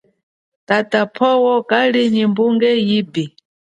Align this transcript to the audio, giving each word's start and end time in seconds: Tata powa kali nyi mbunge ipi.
Tata 0.67 0.99
powa 1.15 1.55
kali 1.69 2.01
nyi 2.13 2.23
mbunge 2.31 2.71
ipi. 2.99 3.23